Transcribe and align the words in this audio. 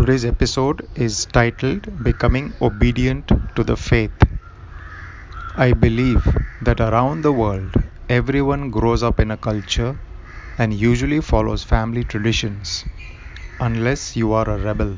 Today's 0.00 0.24
episode 0.24 0.88
is 0.94 1.26
titled 1.26 2.02
Becoming 2.02 2.54
Obedient 2.62 3.30
to 3.54 3.62
the 3.62 3.76
Faith. 3.76 4.16
I 5.54 5.74
believe 5.74 6.26
that 6.62 6.80
around 6.80 7.20
the 7.20 7.34
world, 7.34 7.74
everyone 8.08 8.70
grows 8.70 9.02
up 9.02 9.20
in 9.20 9.30
a 9.30 9.36
culture 9.36 9.94
and 10.56 10.72
usually 10.72 11.20
follows 11.20 11.64
family 11.64 12.02
traditions, 12.02 12.86
unless 13.60 14.16
you 14.16 14.32
are 14.32 14.48
a 14.48 14.56
rebel. 14.56 14.96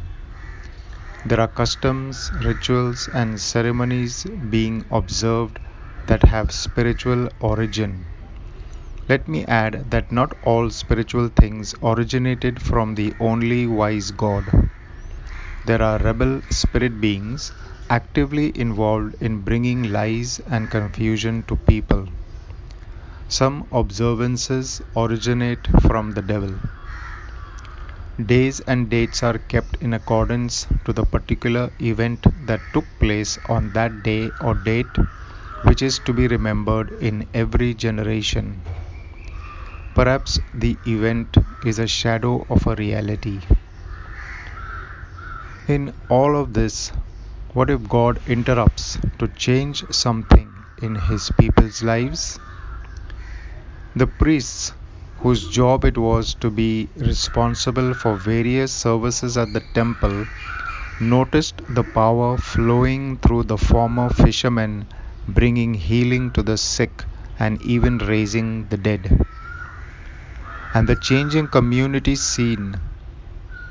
There 1.24 1.40
are 1.40 1.48
customs, 1.48 2.30
rituals, 2.44 3.08
and 3.08 3.40
ceremonies 3.40 4.24
being 4.50 4.84
observed 4.88 5.58
that 6.06 6.22
have 6.22 6.52
spiritual 6.52 7.28
origin. 7.40 8.04
Let 9.08 9.26
me 9.26 9.44
add 9.46 9.90
that 9.90 10.12
not 10.12 10.32
all 10.44 10.70
spiritual 10.70 11.28
things 11.40 11.74
originated 11.82 12.62
from 12.62 12.94
the 12.94 13.12
only 13.18 13.66
wise 13.66 14.12
God. 14.12 14.70
There 15.64 15.82
are 15.82 15.98
rebel 15.98 16.42
spirit 16.50 17.00
beings 17.00 17.52
actively 17.90 18.52
involved 18.56 19.16
in 19.20 19.40
bringing 19.40 19.84
lies 19.84 20.38
and 20.46 20.70
confusion 20.70 21.42
to 21.44 21.56
people. 21.56 22.08
Some 23.26 23.66
observances 23.72 24.80
originate 24.94 25.66
from 25.82 26.12
the 26.12 26.22
devil. 26.22 26.60
Days 28.24 28.60
and 28.60 28.88
dates 28.88 29.22
are 29.22 29.36
kept 29.36 29.76
in 29.82 29.92
accordance 29.92 30.66
to 30.86 30.94
the 30.94 31.04
particular 31.04 31.70
event 31.78 32.26
that 32.46 32.72
took 32.72 32.86
place 32.98 33.38
on 33.44 33.72
that 33.72 34.02
day 34.02 34.32
or 34.40 34.54
date, 34.54 34.96
which 35.60 35.82
is 35.82 35.98
to 35.98 36.14
be 36.14 36.26
remembered 36.26 36.90
in 36.92 37.26
every 37.34 37.74
generation. 37.74 38.62
Perhaps 39.94 40.38
the 40.52 40.76
event 40.86 41.36
is 41.62 41.78
a 41.78 41.86
shadow 41.86 42.44
of 42.50 42.66
a 42.66 42.74
reality. 42.74 43.42
In 45.68 45.92
all 46.08 46.36
of 46.36 46.54
this, 46.54 46.90
what 47.52 47.70
if 47.70 47.88
God 47.88 48.20
interrupts 48.26 48.98
to 49.18 49.28
change 49.28 49.84
something 49.90 50.64
in 50.78 50.96
His 50.96 51.30
people's 51.30 51.82
lives? 51.82 52.38
The 53.94 54.06
priests, 54.06 54.72
whose 55.18 55.48
job 55.48 55.84
it 55.84 55.96
was 55.96 56.34
to 56.34 56.50
be 56.50 56.88
responsible 56.96 57.94
for 57.94 58.16
various 58.16 58.72
services 58.72 59.36
at 59.36 59.52
the 59.52 59.60
temple, 59.60 60.26
noticed 61.00 61.62
the 61.68 61.84
power 61.84 62.36
flowing 62.36 63.18
through 63.18 63.44
the 63.44 63.58
former 63.58 64.08
fishermen, 64.10 64.86
bringing 65.28 65.74
healing 65.74 66.32
to 66.32 66.42
the 66.42 66.56
sick 66.56 67.04
and 67.38 67.62
even 67.62 67.98
raising 67.98 68.66
the 68.68 68.76
dead 68.76 69.24
and 70.74 70.88
the 70.88 70.96
changing 70.96 71.46
community 71.48 72.16
scene 72.16 72.74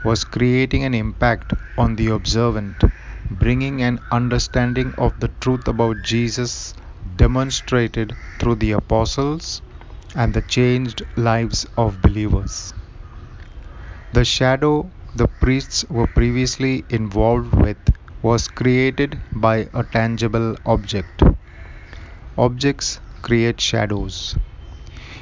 was 0.04 0.24
creating 0.24 0.84
an 0.84 0.94
impact 0.94 1.54
on 1.78 1.96
the 1.96 2.08
observant, 2.10 2.84
bringing 3.30 3.82
an 3.82 4.00
understanding 4.12 4.94
of 4.98 5.20
the 5.20 5.30
truth 5.40 5.68
about 5.68 6.02
Jesus 6.02 6.74
demonstrated 7.16 8.16
through 8.40 8.56
the 8.56 8.72
apostles 8.72 9.62
and 10.16 10.34
the 10.34 10.42
changed 10.42 11.04
lives 11.16 11.66
of 11.78 12.02
believers. 12.02 12.74
The 14.14 14.24
shadow 14.24 14.94
the 15.16 15.28
priests 15.28 15.84
were 15.90 16.08
previously 16.08 16.86
involved 16.90 17.56
with 17.56 17.78
was 18.22 18.48
created 18.48 19.22
by 19.34 19.68
a 19.74 19.84
tangible 19.84 20.56
object. 20.66 21.24
Objects 22.38 23.00
create 23.22 23.62
shadows. 23.62 24.36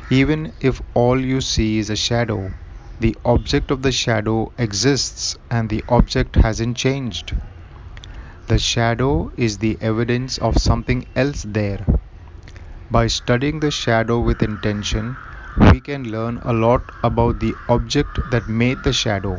Even 0.09 0.53
if 0.59 0.81
all 0.93 1.19
you 1.23 1.41
see 1.41 1.77
is 1.79 1.89
a 1.89 1.95
shadow, 1.95 2.53
the 2.99 3.15
object 3.25 3.71
of 3.71 3.81
the 3.81 3.91
shadow 3.91 4.51
exists 4.57 5.37
and 5.49 5.69
the 5.69 5.83
object 5.89 6.35
hasn't 6.35 6.77
changed. 6.77 7.35
The 8.47 8.59
shadow 8.59 9.31
is 9.37 9.57
the 9.57 9.77
evidence 9.81 10.37
of 10.37 10.57
something 10.57 11.05
else 11.15 11.43
there. 11.47 11.85
By 12.91 13.07
studying 13.07 13.59
the 13.61 13.71
shadow 13.71 14.19
with 14.19 14.43
intention, 14.43 15.15
we 15.71 15.79
can 15.79 16.11
learn 16.11 16.39
a 16.43 16.53
lot 16.53 16.81
about 17.03 17.39
the 17.39 17.55
object 17.69 18.19
that 18.31 18.47
made 18.49 18.83
the 18.83 18.93
shadow. 18.93 19.37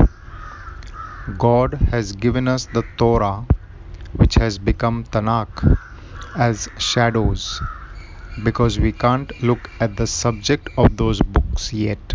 God 1.39 1.75
has 1.91 2.13
given 2.13 2.49
us 2.49 2.67
the 2.67 2.83
Torah, 2.97 3.47
which 4.17 4.35
has 4.37 4.59
become 4.59 5.05
Tanakh, 5.05 5.79
as 6.35 6.69
shadows 6.79 7.61
because 8.43 8.79
we 8.79 8.93
can't 8.93 9.33
look 9.43 9.71
at 9.81 9.97
the 9.97 10.07
subject 10.07 10.71
of 10.77 10.97
those 10.97 11.21
books 11.23 11.73
yet, 11.73 12.15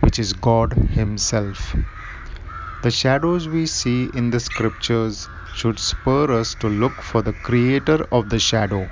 which 0.00 0.18
is 0.18 0.32
God 0.32 0.72
Himself. 0.72 1.76
The 2.82 2.90
shadows 2.90 3.48
we 3.48 3.66
see 3.66 4.10
in 4.14 4.30
the 4.30 4.40
scriptures 4.40 5.28
should 5.54 5.78
spur 5.78 6.32
us 6.32 6.54
to 6.54 6.68
look 6.68 7.02
for 7.02 7.22
the 7.22 7.32
creator 7.32 8.04
of 8.12 8.28
the 8.28 8.38
shadow. 8.38 8.88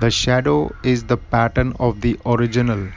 The 0.00 0.10
shadow 0.10 0.74
is 0.82 1.04
the 1.04 1.16
pattern 1.16 1.74
of 1.78 2.00
the 2.00 2.18
original, 2.26 2.88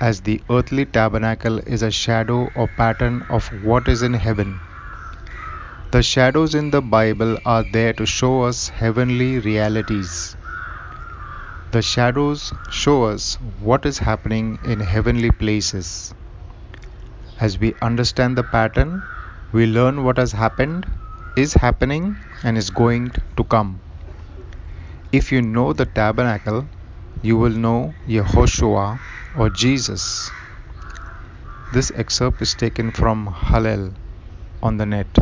as 0.00 0.20
the 0.22 0.40
earthly 0.50 0.86
tabernacle 0.86 1.58
is 1.58 1.82
a 1.82 1.90
shadow 1.90 2.50
or 2.54 2.66
pattern 2.66 3.24
of 3.28 3.52
what 3.62 3.86
is 3.86 4.02
in 4.02 4.14
heaven. 4.14 4.58
The 5.92 6.02
shadows 6.02 6.54
in 6.54 6.70
the 6.70 6.80
Bible 6.80 7.38
are 7.44 7.62
there 7.62 7.92
to 7.92 8.06
show 8.06 8.42
us 8.42 8.68
heavenly 8.68 9.38
realities. 9.40 10.34
The 11.70 11.82
shadows 11.82 12.52
show 12.70 13.04
us 13.04 13.34
what 13.60 13.86
is 13.86 13.98
happening 13.98 14.58
in 14.64 14.80
heavenly 14.80 15.30
places. 15.30 16.14
As 17.44 17.58
we 17.58 17.74
understand 17.82 18.38
the 18.38 18.44
pattern, 18.44 19.02
we 19.52 19.66
learn 19.66 20.04
what 20.04 20.16
has 20.16 20.30
happened, 20.30 20.86
is 21.34 21.54
happening, 21.54 22.16
and 22.44 22.56
is 22.56 22.70
going 22.70 23.10
to 23.36 23.42
come. 23.42 23.80
If 25.10 25.32
you 25.32 25.42
know 25.42 25.72
the 25.72 25.86
tabernacle, 25.86 26.68
you 27.20 27.36
will 27.36 27.56
know 27.64 27.96
Yehoshua 28.06 29.00
or 29.36 29.50
Jesus. 29.50 30.30
This 31.72 31.90
excerpt 31.96 32.42
is 32.42 32.54
taken 32.54 32.92
from 32.92 33.26
Hallel 33.26 33.92
on 34.62 34.76
the 34.76 34.86
net. 34.86 35.18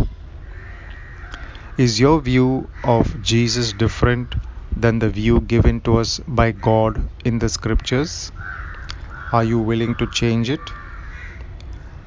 Is 1.79 1.99
your 1.99 2.21
view 2.21 2.69
of 2.85 3.23
Jesus 3.23 3.73
different 3.73 4.35
than 4.77 4.99
the 4.99 5.09
view 5.09 5.41
given 5.41 5.81
to 5.89 5.97
us 5.97 6.21
by 6.29 6.51
God 6.53 7.01
in 7.25 7.39
the 7.39 7.49
scriptures? 7.49 8.31
Are 9.33 9.45
you 9.45 9.59
willing 9.59 9.95
to 9.95 10.07
change 10.09 10.51
it? 10.51 10.75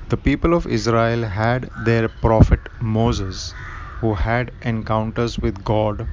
The 0.09 0.18
people 0.18 0.53
of 0.53 0.66
Israel 0.68 1.24
had 1.24 1.69
their 1.75 2.08
prophet 2.08 2.69
Moses, 2.81 3.53
who 4.02 4.14
had 4.14 4.52
encounters 4.62 5.38
with 5.40 5.64
God 5.66 6.08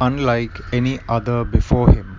unlike 0.00 0.62
any 0.72 1.00
other 1.08 1.44
before 1.44 1.90
him. 1.90 2.16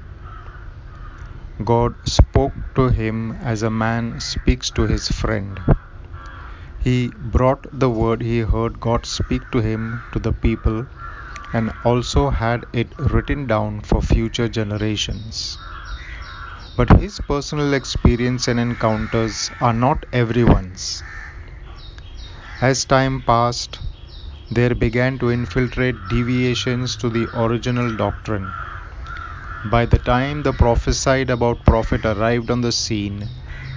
God 1.65 1.95
spoke 2.07 2.53
to 2.75 2.89
him 2.89 3.31
as 3.43 3.63
a 3.63 3.69
man 3.69 4.19
speaks 4.19 4.69
to 4.71 4.83
his 4.83 5.07
friend. 5.09 5.59
He 6.79 7.11
brought 7.17 7.65
the 7.71 7.89
word 7.89 8.21
he 8.21 8.39
heard 8.39 8.79
God 8.79 9.05
speak 9.05 9.49
to 9.51 9.59
him 9.59 10.03
to 10.11 10.19
the 10.19 10.33
people 10.33 10.85
and 11.53 11.71
also 11.83 12.29
had 12.29 12.65
it 12.73 12.93
written 12.99 13.47
down 13.47 13.81
for 13.81 14.01
future 14.01 14.47
generations. 14.47 15.57
But 16.75 16.99
his 17.01 17.19
personal 17.21 17.73
experience 17.73 18.47
and 18.47 18.59
encounters 18.59 19.49
are 19.59 19.73
not 19.73 20.05
everyone's. 20.13 21.03
As 22.61 22.83
time 22.85 23.21
passed, 23.21 23.79
there 24.49 24.73
began 24.73 25.19
to 25.19 25.29
infiltrate 25.29 26.07
deviations 26.09 26.95
to 26.97 27.09
the 27.09 27.29
original 27.33 27.95
doctrine. 27.95 28.55
By 29.65 29.87
the 29.87 29.97
time 29.97 30.43
the 30.43 30.53
prophesied 30.53 31.29
about 31.29 31.65
prophet 31.65 32.05
arrived 32.05 32.51
on 32.51 32.61
the 32.61 32.71
scene, 32.71 33.29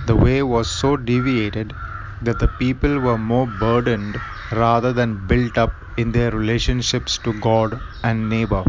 the 0.07 0.15
way 0.17 0.43
was 0.43 0.69
so 0.71 0.97
deviated 0.97 1.75
that 2.23 2.39
the 2.39 2.49
people 2.49 3.01
were 3.01 3.19
more 3.19 3.47
burdened 3.47 4.21
rather 4.53 4.93
than 4.93 5.27
built 5.27 5.59
up 5.59 5.73
in 5.97 6.13
their 6.13 6.31
relationships 6.31 7.19
to 7.19 7.33
God 7.41 7.81
and 8.05 8.29
neighbor. 8.29 8.65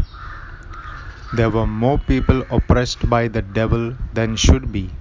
There 1.32 1.50
were 1.50 1.66
more 1.66 1.98
people 1.98 2.44
oppressed 2.50 3.08
by 3.10 3.28
the 3.28 3.42
devil 3.42 3.96
than 4.12 4.36
should 4.36 4.72
be. 4.72 4.96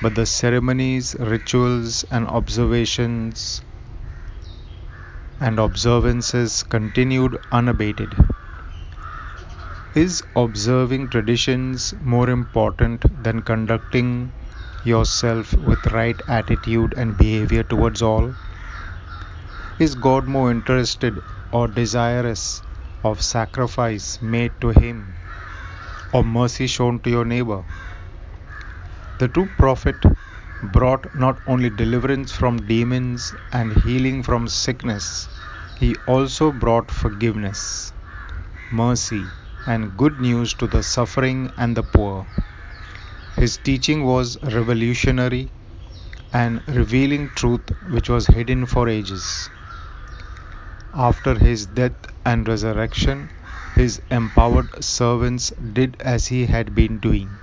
But 0.00 0.14
the 0.14 0.24
ceremonies, 0.24 1.16
rituals, 1.18 2.04
and 2.10 2.26
observations 2.28 3.60
and 5.40 5.58
observances 5.58 6.62
continued 6.62 7.36
unabated. 7.50 8.14
Is 9.94 10.22
observing 10.36 11.08
traditions 11.10 11.92
more 12.00 12.30
important 12.30 13.04
than 13.24 13.42
conducting 13.42 14.32
yourself 14.84 15.52
with 15.54 15.86
right 15.92 16.20
attitude 16.28 16.94
and 16.96 17.16
behavior 17.16 17.62
towards 17.64 18.00
all? 18.02 18.36
Is 19.78 19.94
God 19.96 20.28
more 20.28 20.50
interested 20.50 21.24
or 21.52 21.66
desirous 21.66 22.62
of 23.02 23.22
sacrifice 23.22 24.20
made 24.22 24.60
to 24.60 24.68
Him 24.68 25.14
or 26.12 26.24
mercy 26.24 26.66
shown 26.66 27.00
to 27.00 27.10
your 27.10 27.24
neighbor? 27.24 27.64
The 29.18 29.28
true 29.28 29.46
prophet 29.58 30.04
brought 30.62 31.14
not 31.14 31.40
only 31.46 31.70
deliverance 31.70 32.32
from 32.32 32.58
demons 32.66 33.34
and 33.52 33.72
healing 33.72 34.22
from 34.22 34.48
sickness, 34.48 35.28
he 35.78 35.94
also 36.06 36.52
brought 36.52 36.90
forgiveness, 36.90 37.92
mercy, 38.70 39.32
and 39.66 39.96
good 39.96 40.20
news 40.20 40.54
to 40.54 40.66
the 40.66 40.82
suffering 40.82 41.50
and 41.56 41.76
the 41.76 41.82
poor. 41.82 42.26
His 43.36 43.58
teaching 43.58 44.04
was 44.04 44.38
revolutionary 44.42 45.50
and 46.32 46.62
revealing 46.68 47.30
truth 47.30 47.70
which 47.82 48.08
was 48.08 48.26
hidden 48.26 48.66
for 48.66 48.88
ages. 48.88 49.50
After 50.94 51.38
his 51.38 51.66
death 51.66 52.09
and 52.24 52.48
resurrection, 52.48 53.30
his 53.72 54.00
empowered 54.10 54.84
servants 54.84 55.50
did 55.72 55.96
as 56.00 56.26
he 56.28 56.46
had 56.46 56.74
been 56.74 56.98
doing. 56.98 57.40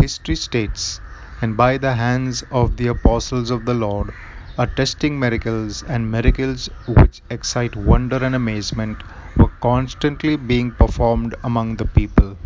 History 0.00 0.36
states, 0.36 1.00
and 1.40 1.56
by 1.56 1.76
the 1.76 1.96
hands 1.96 2.42
of 2.52 2.76
the 2.76 2.86
apostles 2.86 3.50
of 3.50 3.64
the 3.64 3.74
Lord, 3.74 4.12
attesting 4.56 5.18
miracles 5.18 5.82
and 5.82 6.08
miracles 6.08 6.68
which 6.86 7.20
excite 7.30 7.74
wonder 7.74 8.22
and 8.22 8.36
amazement 8.36 9.02
were 9.36 9.50
constantly 9.60 10.36
being 10.36 10.72
performed 10.72 11.34
among 11.42 11.76
the 11.78 11.86
people. 11.86 12.38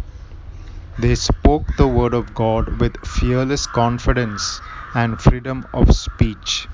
They 0.96 1.16
spoke 1.16 1.74
the 1.74 1.88
word 1.88 2.14
of 2.14 2.32
God 2.32 2.80
with 2.80 3.04
fearless 3.04 3.66
confidence 3.66 4.62
and 4.94 5.20
freedom 5.20 5.66
of 5.74 5.96
speech. 5.96 6.68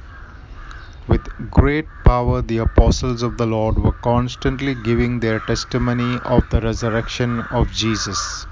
With 1.09 1.51
great 1.53 1.87
power, 2.03 2.43
the 2.43 2.59
apostles 2.59 3.23
of 3.23 3.37
the 3.37 3.47
Lord 3.47 3.79
were 3.79 3.93
constantly 4.03 4.75
giving 4.75 5.21
their 5.21 5.39
testimony 5.39 6.19
of 6.25 6.49
the 6.49 6.61
resurrection 6.61 7.41
of 7.53 7.71
Jesus. 7.71 8.45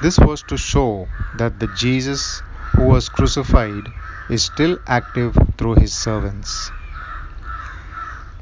This 0.00 0.18
was 0.20 0.42
to 0.44 0.56
show 0.56 1.08
that 1.34 1.58
the 1.58 1.66
Jesus 1.66 2.42
who 2.76 2.84
was 2.84 3.08
crucified 3.08 3.90
is 4.28 4.44
still 4.44 4.78
active 4.86 5.36
through 5.58 5.74
his 5.74 5.92
servants. 5.92 6.70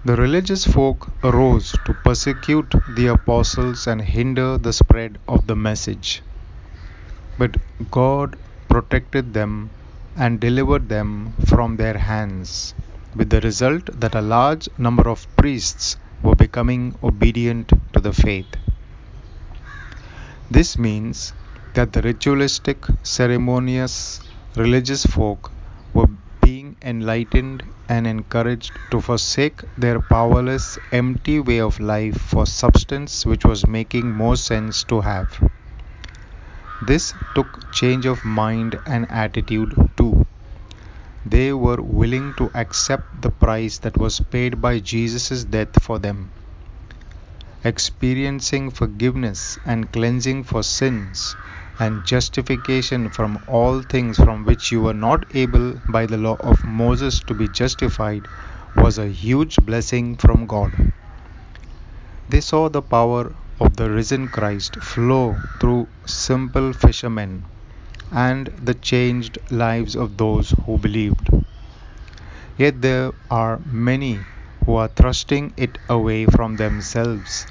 The 0.04 0.16
religious 0.16 0.66
folk 0.66 1.08
arose 1.22 1.72
to 1.84 1.94
persecute 1.94 2.74
the 2.96 3.06
apostles 3.06 3.86
and 3.86 4.02
hinder 4.02 4.58
the 4.58 4.72
spread 4.74 5.18
of 5.26 5.46
the 5.46 5.56
message. 5.56 6.22
But 7.38 7.56
God 7.90 8.36
protected 8.68 9.32
them 9.32 9.70
and 10.16 10.38
delivered 10.38 10.88
them 10.88 11.32
from 11.46 11.76
their 11.76 11.96
hands, 11.96 12.74
with 13.14 13.30
the 13.30 13.40
result 13.40 13.86
that 14.00 14.14
a 14.14 14.20
large 14.20 14.68
number 14.78 15.08
of 15.08 15.26
priests 15.36 15.96
were 16.22 16.34
becoming 16.36 16.94
obedient 17.02 17.72
to 17.92 18.00
the 18.00 18.12
faith. 18.12 18.56
This 20.50 20.76
means 20.78 21.32
that 21.74 21.92
the 21.92 22.02
ritualistic, 22.02 22.84
ceremonious, 23.02 24.20
religious 24.56 25.06
folk 25.06 25.50
were 25.94 26.08
being 26.40 26.76
enlightened 26.82 27.62
and 27.88 28.06
encouraged 28.06 28.78
to 28.90 29.00
forsake 29.00 29.62
their 29.78 30.00
powerless, 30.00 30.78
empty 30.92 31.40
way 31.40 31.60
of 31.60 31.80
life 31.80 32.20
for 32.20 32.46
substance 32.46 33.24
which 33.26 33.44
was 33.44 33.66
making 33.66 34.12
more 34.12 34.36
sense 34.36 34.84
to 34.84 35.00
have. 35.00 35.40
This 36.82 37.14
took 37.34 37.70
change 37.72 38.06
of 38.06 38.24
mind 38.24 38.80
and 38.86 39.10
attitude 39.10 39.74
too. 39.96 40.26
They 41.26 41.52
were 41.52 41.82
willing 41.82 42.32
to 42.34 42.50
accept 42.54 43.20
the 43.20 43.30
price 43.30 43.78
that 43.78 43.98
was 43.98 44.20
paid 44.20 44.60
by 44.62 44.78
Jesus' 44.80 45.44
death 45.44 45.82
for 45.82 45.98
them. 45.98 46.30
Experiencing 47.62 48.70
forgiveness 48.70 49.58
and 49.66 49.92
cleansing 49.92 50.44
for 50.44 50.62
sins 50.62 51.36
and 51.78 52.04
justification 52.04 53.10
from 53.10 53.38
all 53.46 53.82
things 53.82 54.16
from 54.16 54.44
which 54.44 54.72
you 54.72 54.80
were 54.80 54.94
not 54.94 55.26
able 55.34 55.74
by 55.88 56.06
the 56.06 56.16
law 56.16 56.36
of 56.40 56.66
Moses 56.66 57.20
to 57.20 57.34
be 57.34 57.48
justified 57.48 58.28
was 58.74 58.96
a 58.96 59.08
huge 59.08 59.56
blessing 59.56 60.16
from 60.16 60.46
God. 60.46 60.74
They 62.28 62.40
saw 62.40 62.68
the 62.70 62.82
power 62.82 63.34
of 63.58 63.76
the 63.76 63.90
risen 63.90 64.28
Christ 64.28 64.76
flow 64.82 65.42
through 65.58 65.88
simple 66.06 66.72
fishermen 66.72 67.44
and 68.12 68.48
the 68.62 68.74
changed 68.74 69.38
lives 69.50 69.96
of 69.96 70.16
those 70.16 70.50
who 70.66 70.78
believed. 70.78 71.28
Yet 72.56 72.80
there 72.82 73.12
are 73.30 73.60
many 73.66 74.24
who 74.64 74.74
are 74.76 74.88
thrusting 74.88 75.52
it 75.56 75.78
away 75.88 76.26
from 76.26 76.56
themselves 76.56 77.46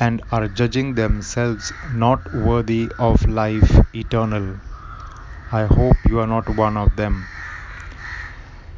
and 0.00 0.22
are 0.32 0.48
judging 0.48 0.94
themselves 0.94 1.72
not 1.92 2.32
worthy 2.32 2.90
of 2.98 3.28
life 3.28 3.80
eternal. 3.94 4.56
I 5.52 5.64
hope 5.64 5.96
you 6.08 6.20
are 6.20 6.26
not 6.26 6.48
one 6.50 6.76
of 6.76 6.96
them. 6.96 7.26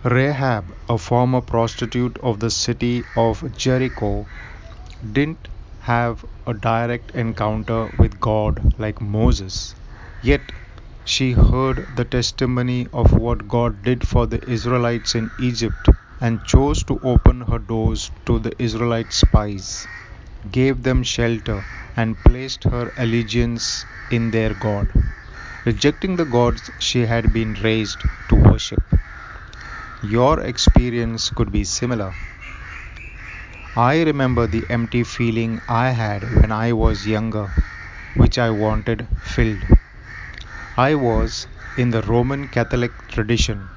Rahab, 0.05 0.75
a 0.89 0.97
former 0.97 1.43
prostitute 1.43 2.17
of 2.23 2.41
the 2.41 2.51
city 2.51 3.05
of 3.15 3.45
Jericho, 3.59 4.27
didn't 5.13 5.49
have 5.81 6.25
a 6.47 6.55
direct 6.55 7.11
encounter 7.13 7.89
with 7.99 8.21
God 8.21 8.75
like 8.79 9.01
Moses, 9.03 9.75
yet 10.23 10.53
she 11.07 11.33
heard 11.33 11.87
the 11.97 12.05
testimony 12.05 12.87
of 12.93 13.13
what 13.13 13.49
God 13.49 13.83
did 13.83 14.07
for 14.07 14.27
the 14.27 14.41
Israelites 14.51 15.15
in 15.15 15.31
Egypt 15.39 15.89
and 16.21 16.45
chose 16.45 16.85
to 16.85 16.99
open 17.03 17.41
her 17.41 17.59
doors 17.59 18.11
to 18.27 18.39
the 18.41 18.53
Israelite 18.63 19.13
spies 19.13 19.89
gave 20.51 20.83
them 20.83 21.03
shelter, 21.03 21.65
and 21.97 22.23
placed 22.25 22.65
her 22.65 22.93
allegiance 22.97 23.87
in 24.11 24.31
their 24.33 24.55
God, 24.55 24.93
rejecting 25.65 26.17
the 26.17 26.27
gods 26.27 26.71
she 26.79 27.01
had 27.07 27.33
been 27.33 27.55
raised 27.55 28.05
to 28.29 28.37
worship. 28.37 28.83
Your 30.03 30.41
experience 30.41 31.31
could 31.31 31.53
be 31.53 31.65
similar. 31.65 32.15
I 33.77 34.03
remember 34.03 34.49
the 34.49 34.69
empty 34.71 35.05
feeling 35.05 35.61
I 35.69 35.91
had 35.91 36.29
when 36.33 36.51
I 36.51 36.73
was 36.73 37.07
younger, 37.07 37.51
which 38.15 38.39
I 38.39 38.51
wanted 38.51 39.07
filled. 39.23 39.67
I 40.79 40.95
was 40.95 41.47
in 41.79 41.89
the 41.89 42.03
Roman 42.03 42.49
Catholic 42.49 42.91
tradition. 43.09 43.71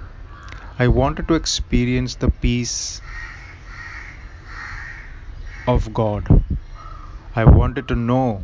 I 0.78 0.90
wanted 0.90 1.30
to 1.30 1.34
experience 1.36 2.16
the 2.16 2.30
peace 2.30 3.02
of 5.66 5.94
God. 5.94 6.28
I 7.38 7.46
wanted 7.46 7.88
to 7.88 7.96
know 7.96 8.42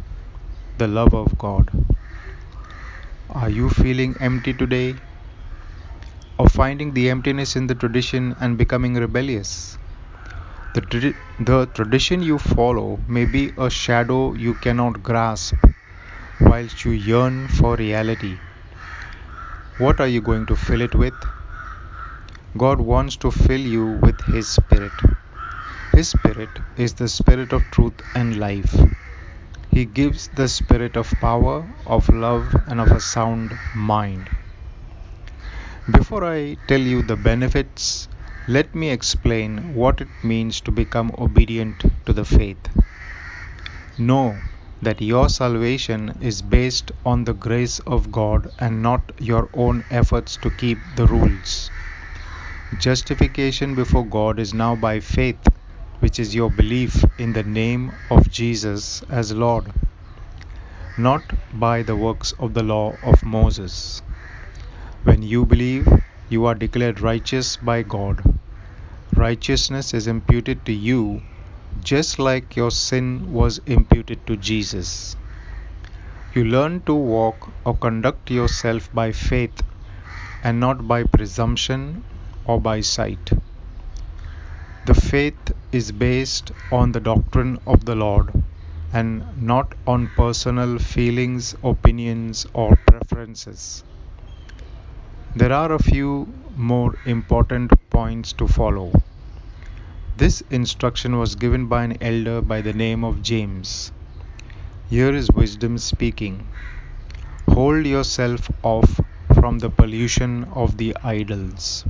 the 0.77 0.87
love 0.87 1.13
of 1.13 1.37
God. 1.37 1.69
Are 3.31 3.49
you 3.49 3.67
feeling 3.67 4.15
empty 4.21 4.53
today? 4.53 4.95
Or 6.39 6.47
finding 6.47 6.93
the 6.93 7.09
emptiness 7.09 7.57
in 7.57 7.67
the 7.67 7.75
tradition 7.75 8.37
and 8.39 8.57
becoming 8.57 8.93
rebellious? 8.93 9.77
The, 10.73 11.13
the 11.41 11.65
tradition 11.73 12.21
you 12.21 12.37
follow 12.37 13.01
may 13.09 13.25
be 13.25 13.51
a 13.57 13.69
shadow 13.69 14.33
you 14.33 14.53
cannot 14.53 15.03
grasp, 15.03 15.55
whilst 16.39 16.85
you 16.85 16.91
yearn 16.91 17.49
for 17.49 17.75
reality. 17.75 18.39
What 19.77 19.99
are 19.99 20.07
you 20.07 20.21
going 20.21 20.45
to 20.45 20.55
fill 20.55 20.79
it 20.79 20.95
with? 20.95 21.13
God 22.57 22.79
wants 22.79 23.17
to 23.17 23.29
fill 23.29 23.59
you 23.59 23.85
with 23.85 24.21
His 24.21 24.47
Spirit. 24.47 25.01
His 25.91 26.07
Spirit 26.07 26.59
is 26.77 26.93
the 26.93 27.09
Spirit 27.09 27.51
of 27.51 27.69
truth 27.71 28.01
and 28.15 28.37
life. 28.37 28.73
He 29.67 29.83
gives 29.83 30.29
the 30.29 30.47
spirit 30.47 30.95
of 30.95 31.13
power, 31.19 31.67
of 31.85 32.07
love, 32.07 32.55
and 32.67 32.79
of 32.79 32.89
a 32.93 33.01
sound 33.01 33.59
mind. 33.73 34.29
Before 35.91 36.23
I 36.23 36.55
tell 36.69 36.79
you 36.79 37.01
the 37.01 37.17
benefits, 37.17 38.07
let 38.47 38.73
me 38.73 38.91
explain 38.91 39.73
what 39.73 39.99
it 39.99 40.23
means 40.23 40.61
to 40.61 40.71
become 40.71 41.11
obedient 41.17 41.83
to 42.05 42.13
the 42.13 42.23
faith. 42.23 42.69
Know 43.97 44.41
that 44.81 45.01
your 45.01 45.29
salvation 45.29 46.17
is 46.21 46.41
based 46.41 46.91
on 47.05 47.23
the 47.23 47.33
grace 47.33 47.79
of 47.79 48.11
God 48.11 48.51
and 48.59 48.81
not 48.81 49.11
your 49.19 49.49
own 49.53 49.83
efforts 49.89 50.37
to 50.37 50.51
keep 50.51 50.79
the 50.95 51.07
rules. 51.07 51.71
Justification 52.77 53.75
before 53.75 54.05
God 54.05 54.39
is 54.39 54.53
now 54.53 54.75
by 54.75 54.99
faith 54.99 55.47
which 55.99 56.19
is 56.19 56.35
your 56.35 56.49
belief 56.49 57.03
in 57.17 57.33
the 57.33 57.43
name 57.43 57.91
of 58.09 58.29
Jesus 58.29 59.01
as 59.09 59.31
Lord, 59.31 59.71
not 60.97 61.23
by 61.53 61.83
the 61.83 61.95
works 61.95 62.33
of 62.33 62.53
the 62.53 62.63
law 62.63 62.97
of 63.01 63.23
Moses. 63.23 64.01
When 65.03 65.21
you 65.21 65.45
believe, 65.45 65.87
you 66.29 66.45
are 66.45 66.55
declared 66.55 66.99
righteous 66.99 67.55
by 67.57 67.83
God. 67.83 68.21
Righteousness 69.13 69.93
is 69.93 70.07
imputed 70.07 70.65
to 70.65 70.73
you 70.73 71.21
just 71.81 72.19
like 72.19 72.55
your 72.55 72.71
sin 72.71 73.33
was 73.33 73.59
imputed 73.65 74.25
to 74.27 74.37
Jesus. 74.37 75.15
You 76.33 76.45
learn 76.45 76.81
to 76.81 76.93
walk 76.93 77.49
or 77.65 77.75
conduct 77.75 78.31
yourself 78.31 78.91
by 78.93 79.11
faith 79.11 79.61
and 80.43 80.59
not 80.59 80.87
by 80.87 81.03
presumption 81.03 82.03
or 82.45 82.59
by 82.59 82.81
sight. 82.81 83.31
The 84.85 84.93
faith 84.93 85.53
is 85.71 85.91
based 85.91 86.51
on 86.71 86.91
the 86.91 86.99
doctrine 86.99 87.59
of 87.65 87.85
the 87.85 87.95
Lord 87.95 88.31
and 88.93 89.41
not 89.41 89.73
on 89.87 90.07
personal 90.07 90.77
feelings, 90.77 91.55
opinions, 91.63 92.45
or 92.53 92.75
preferences. 92.75 93.83
There 95.35 95.51
are 95.51 95.71
a 95.73 95.79
few 95.79 96.27
more 96.55 96.95
important 97.05 97.71
points 97.89 98.31
to 98.33 98.47
follow. 98.47 98.93
This 100.17 100.39
instruction 100.49 101.17
was 101.19 101.35
given 101.35 101.65
by 101.67 101.83
an 101.83 101.97
elder 102.01 102.41
by 102.41 102.61
the 102.61 102.71
name 102.71 103.03
of 103.03 103.21
James. 103.21 103.91
Here 104.89 105.13
is 105.13 105.29
wisdom 105.29 105.77
speaking. 105.77 106.47
Hold 107.49 107.85
yourself 107.85 108.49
off 108.63 109.01
from 109.33 109.59
the 109.59 109.69
pollution 109.69 110.45
of 110.53 110.77
the 110.77 110.95
idols. 111.03 111.83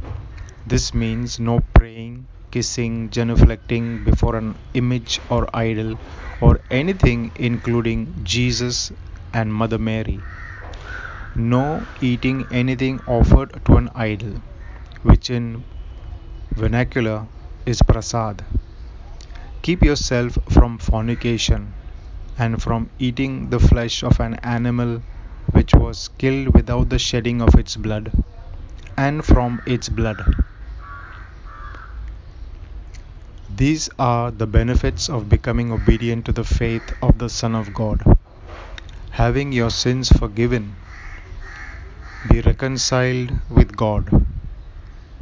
This 0.65 0.91
means 0.91 1.39
no 1.39 1.60
praying, 1.75 2.25
kissing, 2.50 3.10
genuflecting 3.10 4.03
before 4.03 4.36
an 4.38 4.55
image 4.74 5.20
or 5.29 5.48
idol 5.53 5.96
or 6.41 6.60
anything 6.72 7.32
including 7.36 8.08
Jesus 8.24 8.91
and 9.36 9.53
Mother 9.53 9.77
Mary. 9.77 10.20
No 11.36 11.79
eating 12.01 12.48
anything 12.50 13.01
offered 13.05 13.63
to 13.65 13.75
an 13.75 13.91
idol, 13.94 14.41
which 15.03 15.29
in 15.29 15.63
vernacular 16.55 17.27
is 17.65 17.81
prasad. 17.81 18.43
Keep 19.62 19.84
yourself 19.84 20.38
from 20.50 20.77
fornication 20.77 21.74
and 22.38 22.62
from 22.62 22.89
eating 23.00 23.50
the 23.50 23.60
flesh 23.60 24.03
of 24.03 24.19
an 24.19 24.36
animal 24.43 25.01
which 25.51 25.74
was 25.74 26.10
killed 26.17 26.53
without 26.53 26.89
the 26.89 27.00
shedding 27.00 27.41
of 27.41 27.55
its 27.55 27.75
blood, 27.75 28.12
and 28.98 29.25
from 29.25 29.60
its 29.65 29.89
blood. 29.89 30.36
These 33.55 33.89
are 33.98 34.31
the 34.31 34.48
benefits 34.48 35.10
of 35.10 35.29
becoming 35.29 35.72
obedient 35.72 36.25
to 36.25 36.31
the 36.31 36.43
faith 36.43 36.93
of 37.01 37.17
the 37.17 37.29
Son 37.29 37.55
of 37.55 37.74
God. 37.74 38.03
Having 39.12 39.53
your 39.53 39.69
sins 39.69 40.10
forgiven, 40.10 40.75
be 42.27 42.41
reconciled 42.41 43.31
with 43.50 43.75
God 43.77 44.25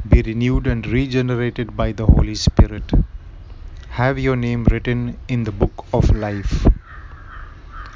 be 0.08 0.20
renewed 0.22 0.66
and 0.66 0.86
regenerated 0.86 1.76
by 1.76 1.90
the 1.92 2.04
Holy 2.04 2.34
Spirit. 2.34 2.92
Have 3.88 4.18
your 4.18 4.36
name 4.36 4.64
written 4.64 5.16
in 5.28 5.44
the 5.44 5.52
book 5.52 5.86
of 5.92 6.14
life. 6.14 6.66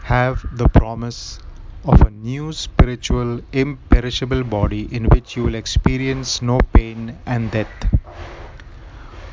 Have 0.02 0.44
the 0.50 0.68
promise 0.68 1.38
of 1.84 2.00
a 2.00 2.10
new 2.10 2.52
spiritual, 2.52 3.40
imperishable 3.52 4.42
body 4.44 4.94
in 4.94 5.04
which 5.04 5.36
you 5.36 5.44
will 5.44 5.54
experience 5.54 6.40
no 6.40 6.58
pain 6.72 7.18
and 7.26 7.50
death. 7.50 7.90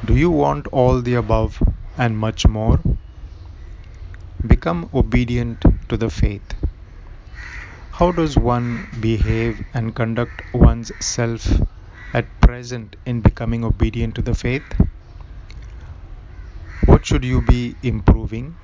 Do 0.04 0.16
you 0.16 0.30
want 0.30 0.68
all 0.68 1.02
the 1.02 1.16
above 1.16 1.62
and 1.98 2.18
much 2.18 2.46
more? 2.46 2.80
Become 4.46 4.90
obedient 4.94 5.64
to 5.88 5.98
the 5.98 6.10
faith. 6.10 6.54
How 7.94 8.12
does 8.12 8.38
one 8.38 8.88
behave 9.00 9.64
and 9.74 9.96
conduct 9.96 10.42
one's 10.54 10.92
self 11.00 11.48
at 12.18 12.28
present 12.40 12.96
in 13.06 13.20
becoming 13.20 13.66
obedient 13.66 14.16
to 14.16 14.22
the 14.22 14.34
faith? 14.34 14.76
What 16.86 17.06
should 17.06 17.26
you 17.26 17.42
be 17.42 17.76
improving? 17.84 18.56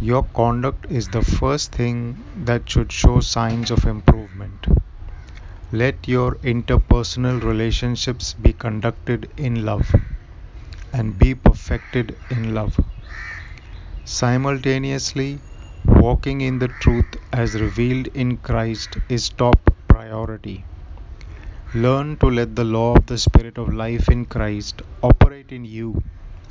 Your 0.00 0.22
conduct 0.22 0.86
is 0.90 1.08
the 1.08 1.20
first 1.20 1.72
thing 1.72 2.24
that 2.46 2.70
should 2.70 2.90
show 2.90 3.20
signs 3.20 3.70
of 3.70 3.84
improvement. 3.84 4.66
Let 5.72 6.08
your 6.08 6.36
interpersonal 6.54 7.42
relationships 7.44 8.32
be 8.32 8.54
conducted 8.54 9.30
in 9.36 9.64
love 9.66 9.94
and 10.92 11.18
be 11.18 11.34
perfected 11.34 12.16
in 12.30 12.54
love. 12.54 12.78
Simultaneously, 14.04 15.38
walking 15.84 16.40
in 16.40 16.58
the 16.60 16.68
truth 16.68 17.18
as 17.32 17.60
revealed 17.60 18.06
in 18.08 18.38
Christ 18.38 18.96
is 19.08 19.28
top 19.28 19.74
priority. 19.88 20.64
Learn 21.76 22.16
to 22.18 22.30
let 22.30 22.54
the 22.54 22.62
law 22.62 22.94
of 22.94 23.06
the 23.06 23.18
Spirit 23.18 23.58
of 23.58 23.74
life 23.74 24.08
in 24.08 24.26
Christ 24.26 24.82
operate 25.02 25.50
in 25.50 25.64
you 25.64 26.04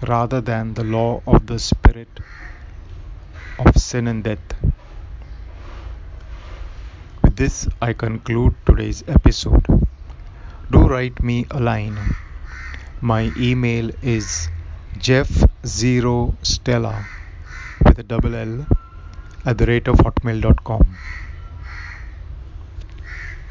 rather 0.05 0.41
than 0.41 0.73
the 0.73 0.83
law 0.83 1.21
of 1.25 1.47
the 1.47 1.59
Spirit 1.59 2.09
of 3.57 3.77
sin 3.77 4.09
and 4.09 4.21
death. 4.21 4.53
With 7.21 7.37
this, 7.37 7.69
I 7.81 7.93
conclude 7.93 8.53
today's 8.65 9.01
episode. 9.07 9.65
Do 10.69 10.89
write 10.89 11.23
me 11.23 11.45
a 11.51 11.59
line. 11.61 11.97
My 12.99 13.31
email 13.37 13.91
is 14.01 14.49
jeff0stella 14.97 17.05
with 17.85 17.97
a 17.97 18.03
double 18.03 18.35
L 18.35 18.67
at 19.45 19.57
the 19.57 19.67
rate 19.67 19.87
of 19.87 19.99
hotmail.com. 19.99 20.97